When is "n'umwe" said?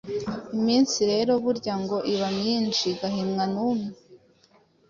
3.53-3.89